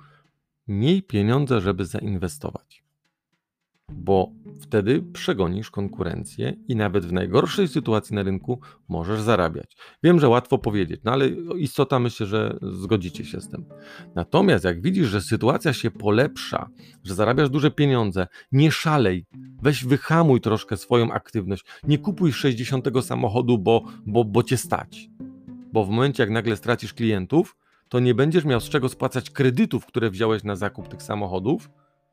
miej 0.68 1.02
pieniądze, 1.02 1.60
żeby 1.60 1.84
zainwestować 1.84 2.87
bo 3.92 4.32
wtedy 4.60 5.02
przegonisz 5.12 5.70
konkurencję 5.70 6.56
i 6.68 6.76
nawet 6.76 7.06
w 7.06 7.12
najgorszej 7.12 7.68
sytuacji 7.68 8.14
na 8.14 8.22
rynku 8.22 8.60
możesz 8.88 9.20
zarabiać. 9.20 9.76
Wiem, 10.02 10.20
że 10.20 10.28
łatwo 10.28 10.58
powiedzieć, 10.58 11.00
no 11.04 11.12
ale 11.12 11.28
istota 11.58 11.98
myślę, 11.98 12.26
że 12.26 12.58
zgodzicie 12.62 13.24
się 13.24 13.40
z 13.40 13.48
tym. 13.48 13.64
Natomiast 14.14 14.64
jak 14.64 14.82
widzisz, 14.82 15.08
że 15.08 15.20
sytuacja 15.20 15.72
się 15.72 15.90
polepsza, 15.90 16.68
że 17.04 17.14
zarabiasz 17.14 17.50
duże 17.50 17.70
pieniądze, 17.70 18.26
nie 18.52 18.72
szalej, 18.72 19.26
weź 19.62 19.84
wyhamuj 19.84 20.40
troszkę 20.40 20.76
swoją 20.76 21.12
aktywność, 21.12 21.64
nie 21.84 21.98
kupuj 21.98 22.32
60 22.32 22.86
samochodu, 23.02 23.58
bo, 23.58 23.84
bo, 24.06 24.24
bo 24.24 24.42
cię 24.42 24.56
stać. 24.56 25.08
Bo 25.72 25.84
w 25.84 25.90
momencie, 25.90 26.22
jak 26.22 26.30
nagle 26.30 26.56
stracisz 26.56 26.94
klientów, 26.94 27.56
to 27.88 28.00
nie 28.00 28.14
będziesz 28.14 28.44
miał 28.44 28.60
z 28.60 28.68
czego 28.68 28.88
spłacać 28.88 29.30
kredytów, 29.30 29.86
które 29.86 30.10
wziąłeś 30.10 30.44
na 30.44 30.56
zakup 30.56 30.88
tych 30.88 31.02
samochodów, 31.02 31.70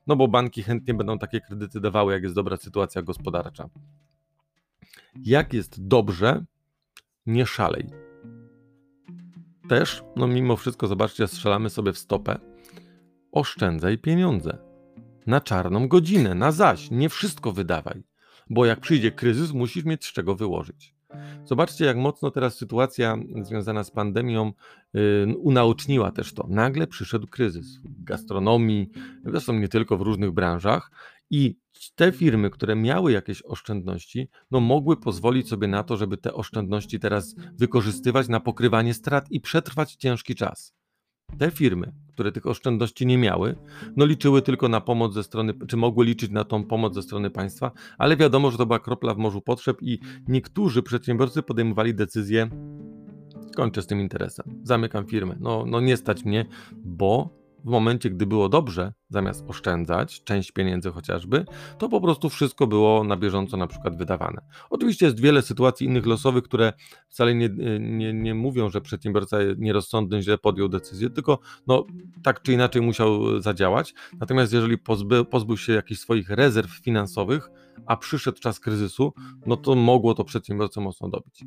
no 0.07 0.15
bo 0.15 0.27
banki 0.27 0.63
chętnie 0.63 0.93
będą 0.93 1.19
takie 1.19 1.41
kredyty 1.41 1.81
dawały, 1.81 2.13
jak 2.13 2.23
jest 2.23 2.35
dobra 2.35 2.57
sytuacja 2.57 3.01
gospodarcza. 3.01 3.69
Jak 5.15 5.53
jest 5.53 5.87
dobrze, 5.87 6.45
nie 7.25 7.45
szalej. 7.45 7.89
Też, 9.69 10.03
no 10.15 10.27
mimo 10.27 10.55
wszystko, 10.55 10.87
zobaczcie, 10.87 11.27
strzelamy 11.27 11.69
sobie 11.69 11.93
w 11.93 11.97
stopę. 11.97 12.39
Oszczędzaj 13.31 13.97
pieniądze. 13.97 14.57
Na 15.27 15.41
czarną 15.41 15.87
godzinę, 15.87 16.35
na 16.35 16.51
zaś. 16.51 16.91
Nie 16.91 17.09
wszystko 17.09 17.51
wydawaj. 17.51 18.03
Bo 18.49 18.65
jak 18.65 18.79
przyjdzie 18.79 19.11
kryzys, 19.11 19.51
musisz 19.51 19.85
mieć 19.85 20.05
z 20.05 20.13
czego 20.13 20.35
wyłożyć. 20.35 20.94
Zobaczcie, 21.45 21.85
jak 21.85 21.97
mocno 21.97 22.31
teraz 22.31 22.57
sytuacja 22.57 23.17
związana 23.41 23.83
z 23.83 23.91
pandemią 23.91 24.51
yy, 24.93 25.35
unaoczniła 25.37 26.11
też 26.11 26.33
to. 26.33 26.47
Nagle 26.49 26.87
przyszedł 26.87 27.27
kryzys 27.27 27.77
w 27.77 28.03
gastronomii, 28.03 28.89
zresztą 29.25 29.53
nie 29.53 29.67
tylko 29.67 29.97
w 29.97 30.01
różnych 30.01 30.31
branżach, 30.31 30.91
i 31.29 31.57
te 31.95 32.11
firmy, 32.11 32.49
które 32.49 32.75
miały 32.75 33.11
jakieś 33.11 33.41
oszczędności, 33.45 34.29
no 34.51 34.59
mogły 34.59 34.97
pozwolić 34.97 35.49
sobie 35.49 35.67
na 35.67 35.83
to, 35.83 35.97
żeby 35.97 36.17
te 36.17 36.33
oszczędności 36.33 36.99
teraz 36.99 37.35
wykorzystywać 37.53 38.27
na 38.27 38.39
pokrywanie 38.39 38.93
strat 38.93 39.31
i 39.31 39.41
przetrwać 39.41 39.95
ciężki 39.95 40.35
czas. 40.35 40.73
Te 41.37 41.51
firmy, 41.51 41.91
które 42.13 42.31
tych 42.31 42.45
oszczędności 42.45 43.05
nie 43.05 43.17
miały, 43.17 43.55
no 43.95 44.05
liczyły 44.05 44.41
tylko 44.41 44.69
na 44.69 44.81
pomoc 44.81 45.13
ze 45.13 45.23
strony, 45.23 45.53
czy 45.67 45.77
mogły 45.77 46.05
liczyć 46.05 46.31
na 46.31 46.43
tą 46.43 46.63
pomoc 46.63 46.93
ze 46.95 47.01
strony 47.01 47.29
państwa, 47.29 47.71
ale 47.97 48.17
wiadomo, 48.17 48.51
że 48.51 48.57
to 48.57 48.65
była 48.65 48.79
kropla 48.79 49.13
w 49.13 49.17
morzu 49.17 49.41
potrzeb 49.41 49.77
i 49.81 49.99
niektórzy 50.27 50.83
przedsiębiorcy 50.83 51.43
podejmowali 51.43 51.95
decyzję, 51.95 52.49
kończę 53.55 53.81
z 53.81 53.87
tym 53.87 53.99
interesem, 54.01 54.61
zamykam 54.63 55.07
firmę, 55.07 55.35
no, 55.39 55.65
no 55.67 55.81
nie 55.81 55.97
stać 55.97 56.25
mnie, 56.25 56.45
bo 56.75 57.29
w 57.65 57.69
momencie, 57.69 58.09
gdy 58.09 58.25
było 58.25 58.49
dobrze, 58.49 58.93
zamiast 59.09 59.45
oszczędzać 59.47 60.23
część 60.23 60.51
pieniędzy 60.51 60.91
chociażby, 60.91 61.45
to 61.77 61.89
po 61.89 62.01
prostu 62.01 62.29
wszystko 62.29 62.67
było 62.67 63.03
na 63.03 63.17
bieżąco 63.17 63.57
na 63.57 63.67
przykład 63.67 63.97
wydawane. 63.97 64.41
Oczywiście 64.69 65.05
jest 65.05 65.19
wiele 65.19 65.41
sytuacji 65.41 65.87
innych 65.87 66.05
losowych, 66.05 66.43
które 66.43 66.73
wcale 67.09 67.35
nie, 67.35 67.49
nie, 67.79 68.13
nie 68.13 68.35
mówią, 68.35 68.69
że 68.69 68.81
przedsiębiorca 68.81 69.37
nierozsądny 69.57 70.21
źle 70.21 70.37
podjął 70.37 70.69
decyzję, 70.69 71.09
tylko 71.09 71.39
no, 71.67 71.85
tak 72.23 72.41
czy 72.41 72.53
inaczej 72.53 72.81
musiał 72.81 73.41
zadziałać. 73.41 73.93
Natomiast 74.19 74.53
jeżeli 74.53 74.77
pozby, 74.77 75.25
pozbył 75.25 75.57
się 75.57 75.73
jakichś 75.73 76.01
swoich 76.01 76.29
rezerw 76.29 76.71
finansowych, 76.71 77.49
a 77.85 77.97
przyszedł 77.97 78.39
czas 78.39 78.59
kryzysu, 78.59 79.13
no 79.45 79.57
to 79.57 79.75
mogło 79.75 80.13
to 80.13 80.23
przedsiębiorcę 80.23 80.81
mocno 80.81 81.09
dobić. 81.09 81.43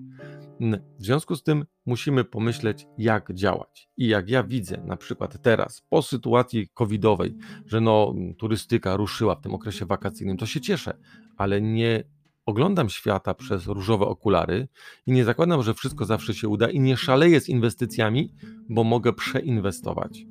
W 0.99 1.05
związku 1.05 1.37
z 1.37 1.43
tym 1.43 1.65
musimy 1.87 2.25
pomyśleć, 2.25 2.87
jak 2.99 3.35
działać. 3.35 3.89
I 3.97 4.09
jak 4.09 4.29
ja 4.29 4.43
widzę, 4.43 4.83
na 4.87 4.97
przykład 4.97 5.43
teraz, 5.43 5.83
po 5.89 6.03
sytuacji 6.03 6.69
covidowej, 6.75 7.35
że 7.67 7.81
no, 7.81 8.15
turystyka 8.39 8.97
ruszyła 8.97 9.35
w 9.35 9.41
tym 9.41 9.55
okresie 9.55 9.87
wakacyjnym, 9.87 10.37
to 10.37 10.47
się 10.47 10.61
cieszę, 10.61 10.99
ale 11.37 11.61
nie 11.61 12.05
oglądam 12.47 12.89
świata 12.89 13.35
przez 13.35 13.67
różowe 13.67 14.07
okulary 14.07 14.69
i 15.07 15.13
nie 15.13 15.25
zakładam, 15.25 15.63
że 15.63 15.75
wszystko 15.75 16.05
zawsze 16.05 16.35
się 16.35 16.49
uda 16.49 16.71
i 16.71 16.81
nie 16.81 16.97
szaleję 16.97 17.41
z 17.41 17.49
inwestycjami, 17.49 18.35
bo 18.69 18.85
mogę 18.85 19.13
przeinwestować. 19.13 20.27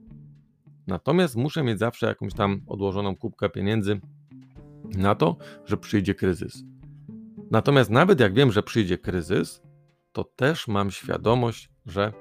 Natomiast 0.87 1.35
muszę 1.35 1.63
mieć 1.63 1.79
zawsze 1.79 2.07
jakąś 2.07 2.33
tam 2.33 2.61
odłożoną 2.67 3.15
kubkę 3.15 3.49
pieniędzy 3.49 4.01
na 4.97 5.15
to, 5.15 5.37
że 5.65 5.77
przyjdzie 5.77 6.15
kryzys. 6.15 6.63
Natomiast 7.51 7.89
nawet 7.89 8.19
jak 8.19 8.33
wiem, 8.33 8.51
że 8.51 8.63
przyjdzie 8.63 8.97
kryzys, 8.97 9.61
to 10.11 10.23
też 10.23 10.67
mam 10.67 10.91
świadomość, 10.91 11.69
że 11.85 12.13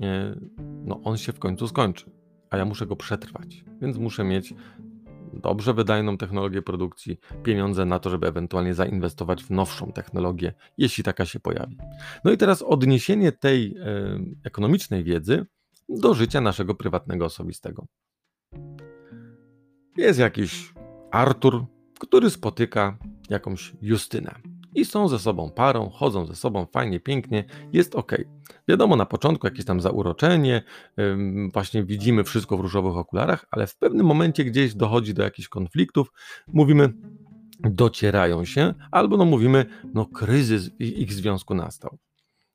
e, 0.00 0.40
no, 0.84 1.00
on 1.04 1.16
się 1.16 1.32
w 1.32 1.38
końcu 1.38 1.68
skończy, 1.68 2.10
a 2.52 2.56
ja 2.56 2.64
muszę 2.64 2.86
go 2.86 2.96
przetrwać. 2.96 3.64
Więc 3.80 3.98
muszę 3.98 4.24
mieć 4.24 4.54
dobrze 5.32 5.74
wydajną 5.74 6.16
technologię 6.16 6.62
produkcji, 6.62 7.20
pieniądze 7.42 7.84
na 7.84 7.98
to, 7.98 8.10
żeby 8.10 8.26
ewentualnie 8.26 8.74
zainwestować 8.74 9.44
w 9.44 9.50
nowszą 9.50 9.92
technologię, 9.92 10.54
jeśli 10.78 11.04
taka 11.04 11.26
się 11.26 11.40
pojawi. 11.40 11.76
No 12.24 12.32
i 12.32 12.36
teraz 12.36 12.62
odniesienie 12.62 13.32
tej 13.32 13.76
e, 13.76 13.84
ekonomicznej 14.44 15.04
wiedzy 15.04 15.46
do 15.88 16.14
życia 16.14 16.40
naszego 16.40 16.74
prywatnego, 16.74 17.24
osobistego. 17.24 17.86
Jest 19.96 20.18
jakiś 20.18 20.72
Artur, 21.10 21.66
który 22.00 22.30
spotyka 22.30 22.98
jakąś 23.30 23.72
Justynę. 23.82 24.51
I 24.74 24.84
są 24.84 25.08
ze 25.08 25.18
sobą 25.18 25.50
parą, 25.50 25.90
chodzą 25.90 26.26
ze 26.26 26.36
sobą 26.36 26.66
fajnie, 26.66 27.00
pięknie, 27.00 27.44
jest 27.72 27.94
ok. 27.94 28.12
Wiadomo, 28.68 28.96
na 28.96 29.06
początku 29.06 29.46
jakieś 29.46 29.64
tam 29.64 29.80
zauroczenie, 29.80 30.62
właśnie 31.52 31.84
widzimy 31.84 32.24
wszystko 32.24 32.56
w 32.56 32.60
różowych 32.60 32.96
okularach, 32.96 33.46
ale 33.50 33.66
w 33.66 33.76
pewnym 33.76 34.06
momencie 34.06 34.44
gdzieś 34.44 34.74
dochodzi 34.74 35.14
do 35.14 35.22
jakichś 35.22 35.48
konfliktów, 35.48 36.12
mówimy, 36.46 36.92
docierają 37.60 38.44
się, 38.44 38.74
albo 38.90 39.16
no 39.16 39.24
mówimy, 39.24 39.66
no 39.94 40.06
kryzys 40.06 40.70
ich 40.78 41.12
związku 41.12 41.54
nastał. 41.54 41.98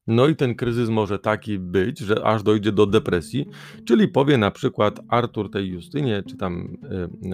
No 0.07 0.27
i 0.27 0.35
ten 0.35 0.55
kryzys 0.55 0.89
może 0.89 1.19
taki 1.19 1.59
być, 1.59 1.99
że 1.99 2.25
aż 2.25 2.43
dojdzie 2.43 2.71
do 2.71 2.85
depresji, 2.85 3.45
czyli 3.85 4.07
powie 4.07 4.37
na 4.37 4.51
przykład 4.51 4.99
Artur 5.07 5.51
tej 5.51 5.69
Justynie, 5.69 6.23
czy 6.29 6.37
tam 6.37 6.77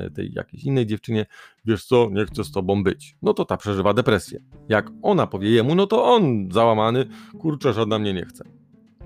y, 0.07 0.11
tej 0.11 0.33
jakiejś 0.33 0.63
innej 0.63 0.85
dziewczynie, 0.85 1.25
wiesz 1.65 1.85
co, 1.85 2.09
nie 2.11 2.25
chcę 2.25 2.43
z 2.43 2.51
tobą 2.51 2.83
być. 2.83 3.17
No 3.21 3.33
to 3.33 3.45
ta 3.45 3.57
przeżywa 3.57 3.93
depresję. 3.93 4.39
Jak 4.69 4.91
ona 5.01 5.27
powie 5.27 5.49
jemu, 5.49 5.75
no 5.75 5.87
to 5.87 6.05
on 6.05 6.51
załamany, 6.51 7.05
kurczę, 7.39 7.73
żadna 7.73 7.99
mnie 7.99 8.13
nie 8.13 8.25
chce. 8.25 8.43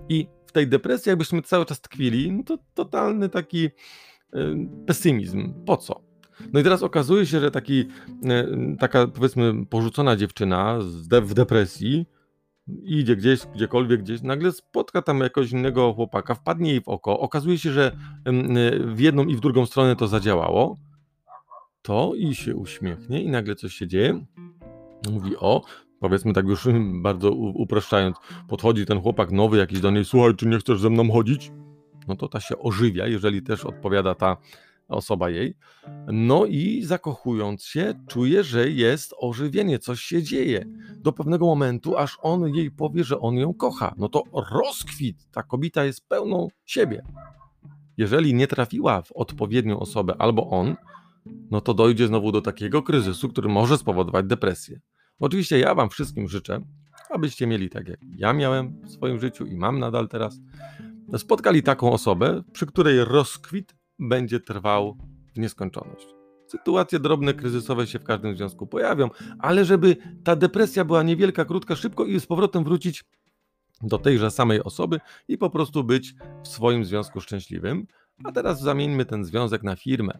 I 0.09 0.27
w 0.45 0.51
tej 0.51 0.67
depresji, 0.67 1.09
jakbyśmy 1.09 1.41
cały 1.41 1.65
czas 1.65 1.81
tkwili, 1.81 2.31
no 2.31 2.43
to 2.43 2.57
totalny 2.73 3.29
taki 3.29 3.65
y, 3.65 3.69
pesymizm. 4.85 5.53
Po 5.65 5.77
co? 5.77 6.07
No 6.53 6.59
i 6.59 6.63
teraz 6.63 6.83
okazuje 6.83 7.25
się, 7.25 7.39
że 7.39 7.51
taki, 7.51 7.85
taka 8.79 9.07
powiedzmy 9.07 9.65
porzucona 9.65 10.15
dziewczyna 10.15 10.79
w 11.21 11.33
depresji 11.33 12.05
idzie 12.83 13.15
gdzieś, 13.15 13.45
gdziekolwiek, 13.45 14.01
gdzieś, 14.01 14.21
nagle 14.21 14.51
spotka 14.51 15.01
tam 15.01 15.19
jakiegoś 15.19 15.51
innego 15.51 15.93
chłopaka, 15.93 16.35
wpadnie 16.35 16.71
jej 16.71 16.81
w 16.81 16.87
oko, 16.87 17.19
okazuje 17.19 17.57
się, 17.57 17.71
że 17.71 17.91
w 18.85 18.99
jedną 18.99 19.25
i 19.25 19.35
w 19.35 19.39
drugą 19.39 19.65
stronę 19.65 19.95
to 19.95 20.07
zadziałało, 20.07 20.77
to 21.81 22.11
i 22.15 22.35
się 22.35 22.55
uśmiechnie 22.55 23.23
i 23.23 23.29
nagle 23.29 23.55
coś 23.55 23.73
się 23.73 23.87
dzieje. 23.87 24.25
Mówi, 25.11 25.37
o, 25.39 25.61
powiedzmy 25.99 26.33
tak 26.33 26.45
już 26.45 26.67
bardzo 27.01 27.31
upraszczając, 27.31 28.17
podchodzi 28.47 28.85
ten 28.85 29.01
chłopak 29.01 29.31
nowy 29.31 29.57
jakiś 29.57 29.79
do 29.79 29.91
niej, 29.91 30.05
słuchaj, 30.05 30.35
czy 30.35 30.47
nie 30.47 30.57
chcesz 30.57 30.79
ze 30.79 30.89
mną 30.89 31.11
chodzić? 31.11 31.51
No 32.07 32.15
to 32.15 32.27
ta 32.27 32.39
się 32.39 32.57
ożywia, 32.59 33.07
jeżeli 33.07 33.41
też 33.41 33.65
odpowiada 33.65 34.15
ta 34.15 34.37
osoba 34.87 35.29
jej. 35.29 35.55
No 36.07 36.45
i 36.45 36.83
zakochując 36.83 37.63
się, 37.63 37.93
czuje, 38.07 38.43
że 38.43 38.69
jest 38.69 39.13
ożywienie, 39.17 39.79
coś 39.79 40.01
się 40.01 40.23
dzieje. 40.23 40.65
Do 40.97 41.13
pewnego 41.13 41.45
momentu, 41.45 41.97
aż 41.97 42.17
on 42.21 42.47
jej 42.55 42.71
powie, 42.71 43.03
że 43.03 43.19
on 43.19 43.35
ją 43.35 43.53
kocha. 43.53 43.93
No 43.97 44.09
to 44.09 44.23
rozkwit, 44.51 45.27
ta 45.31 45.43
kobieta 45.43 45.85
jest 45.85 46.07
pełną 46.07 46.47
siebie. 46.65 47.03
Jeżeli 47.97 48.33
nie 48.33 48.47
trafiła 48.47 49.01
w 49.01 49.11
odpowiednią 49.11 49.79
osobę 49.79 50.15
albo 50.19 50.49
on, 50.49 50.75
no 51.51 51.61
to 51.61 51.73
dojdzie 51.73 52.07
znowu 52.07 52.31
do 52.31 52.41
takiego 52.41 52.83
kryzysu, 52.83 53.29
który 53.29 53.49
może 53.49 53.77
spowodować 53.77 54.25
depresję. 54.25 54.79
Oczywiście 55.19 55.59
ja 55.59 55.75
Wam 55.75 55.89
wszystkim 55.89 56.27
życzę, 56.27 56.61
abyście 57.09 57.47
mieli 57.47 57.69
tak 57.69 57.87
jak 57.87 57.99
ja 58.17 58.33
miałem 58.33 58.81
w 58.81 58.91
swoim 58.91 59.19
życiu 59.19 59.45
i 59.45 59.55
mam 59.55 59.79
nadal 59.79 60.07
teraz, 60.07 60.39
spotkali 61.17 61.63
taką 61.63 61.91
osobę, 61.91 62.43
przy 62.51 62.65
której 62.65 63.05
rozkwit 63.05 63.75
będzie 63.99 64.39
trwał 64.39 64.97
w 65.35 65.39
nieskończoność. 65.39 66.07
Sytuacje 66.47 66.99
drobne, 66.99 67.33
kryzysowe 67.33 67.87
się 67.87 67.99
w 67.99 68.03
każdym 68.03 68.37
związku 68.37 68.67
pojawią, 68.67 69.09
ale 69.39 69.65
żeby 69.65 69.97
ta 70.23 70.35
depresja 70.35 70.85
była 70.85 71.03
niewielka, 71.03 71.45
krótka, 71.45 71.75
szybko 71.75 72.05
i 72.05 72.19
z 72.19 72.25
powrotem 72.25 72.63
wrócić 72.63 73.03
do 73.81 73.97
tejże 73.97 74.31
samej 74.31 74.63
osoby 74.63 74.99
i 75.27 75.37
po 75.37 75.49
prostu 75.49 75.83
być 75.83 76.15
w 76.43 76.47
swoim 76.47 76.85
związku 76.85 77.21
szczęśliwym. 77.21 77.87
A 78.23 78.31
teraz 78.31 78.61
zamieńmy 78.61 79.05
ten 79.05 79.25
związek 79.25 79.63
na 79.63 79.75
firmę. 79.75 80.17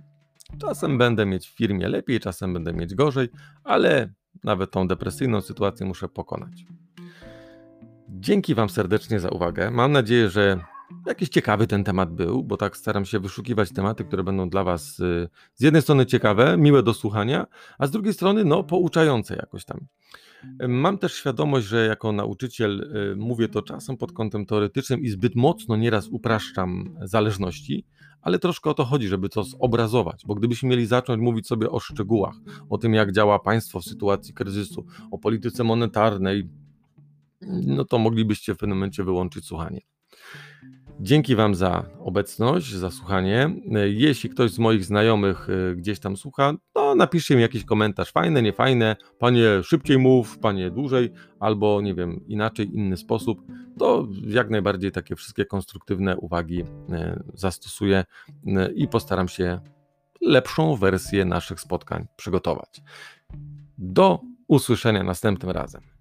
Czasem 0.57 0.97
będę 0.97 1.25
mieć 1.25 1.47
w 1.47 1.55
firmie 1.55 1.87
lepiej, 1.87 2.19
czasem 2.19 2.53
będę 2.53 2.73
mieć 2.73 2.95
gorzej, 2.95 3.29
ale 3.63 4.13
nawet 4.43 4.71
tą 4.71 4.87
depresyjną 4.87 5.41
sytuację 5.41 5.85
muszę 5.85 6.09
pokonać. 6.09 6.65
Dzięki 8.09 8.55
Wam 8.55 8.69
serdecznie 8.69 9.19
za 9.19 9.29
uwagę. 9.29 9.71
Mam 9.71 9.91
nadzieję, 9.91 10.29
że 10.29 10.59
jakiś 11.07 11.29
ciekawy 11.29 11.67
ten 11.67 11.83
temat 11.83 12.13
był, 12.13 12.43
bo 12.43 12.57
tak 12.57 12.77
staram 12.77 13.05
się 13.05 13.19
wyszukiwać 13.19 13.71
tematy, 13.71 14.05
które 14.05 14.23
będą 14.23 14.49
dla 14.49 14.63
Was 14.63 14.99
y, 14.99 15.29
z 15.55 15.61
jednej 15.61 15.81
strony 15.81 16.05
ciekawe, 16.05 16.57
miłe 16.57 16.83
do 16.83 16.93
słuchania, 16.93 17.47
a 17.77 17.87
z 17.87 17.91
drugiej 17.91 18.13
strony 18.13 18.45
no 18.45 18.63
pouczające 18.63 19.35
jakoś 19.35 19.65
tam. 19.65 19.79
Mam 20.67 20.97
też 20.97 21.13
świadomość, 21.13 21.67
że 21.67 21.85
jako 21.85 22.11
nauczyciel 22.11 22.81
y, 23.11 23.15
mówię 23.15 23.47
to 23.47 23.61
czasem 23.61 23.97
pod 23.97 24.11
kątem 24.11 24.45
teoretycznym 24.45 25.01
i 25.01 25.09
zbyt 25.09 25.35
mocno 25.35 25.75
nieraz 25.75 26.07
upraszczam 26.07 26.97
zależności, 27.01 27.85
ale 28.21 28.39
troszkę 28.39 28.69
o 28.69 28.73
to 28.73 28.85
chodzi, 28.85 29.07
żeby 29.07 29.29
to 29.29 29.43
zobrazować, 29.43 30.23
bo 30.25 30.35
gdybyśmy 30.35 30.69
mieli 30.69 30.85
zacząć 30.85 31.21
mówić 31.21 31.47
sobie 31.47 31.69
o 31.69 31.79
szczegółach, 31.79 32.35
o 32.69 32.77
tym 32.77 32.93
jak 32.93 33.11
działa 33.11 33.39
państwo 33.39 33.79
w 33.79 33.83
sytuacji 33.83 34.33
kryzysu, 34.33 34.85
o 35.11 35.17
polityce 35.17 35.63
monetarnej, 35.63 36.49
no 37.65 37.85
to 37.85 37.97
moglibyście 37.97 38.55
w 38.55 38.57
pewnym 38.57 38.77
momencie 38.77 39.03
wyłączyć 39.03 39.45
słuchanie. 39.45 39.81
Dzięki 40.99 41.35
Wam 41.35 41.55
za 41.55 41.85
obecność, 41.99 42.73
za 42.73 42.91
słuchanie. 42.91 43.49
Jeśli 43.85 44.29
ktoś 44.29 44.51
z 44.51 44.59
moich 44.59 44.85
znajomych 44.85 45.49
y, 45.49 45.75
gdzieś 45.75 45.99
tam 45.99 46.17
słucha, 46.17 46.53
to 46.73 46.95
napiszcie 46.95 47.35
mi 47.35 47.41
jakiś 47.41 47.65
komentarz, 47.65 48.11
fajne, 48.11 48.41
niefajne, 48.41 48.95
panie 49.19 49.63
szybciej 49.63 49.97
mów, 49.97 50.39
panie 50.39 50.71
dłużej, 50.71 51.11
albo 51.39 51.81
nie 51.81 51.93
wiem, 51.95 52.21
inaczej, 52.27 52.75
inny 52.75 52.97
sposób. 52.97 53.41
To 53.79 54.07
jak 54.27 54.49
najbardziej 54.49 54.91
takie 54.91 55.15
wszystkie 55.15 55.45
konstruktywne 55.45 56.17
uwagi 56.17 56.61
y, 56.61 56.65
zastosuję 57.33 58.03
i 58.75 58.87
postaram 58.87 59.27
się 59.27 59.59
lepszą 60.21 60.75
wersję 60.75 61.25
naszych 61.25 61.59
spotkań 61.59 62.07
przygotować. 62.15 62.81
Do 63.77 64.19
usłyszenia 64.47 65.03
następnym 65.03 65.51
razem. 65.51 65.96